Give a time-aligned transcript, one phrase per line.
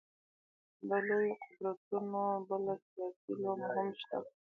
[0.87, 4.17] د لویو قدرتونو بله سیاسي لومه هم شته.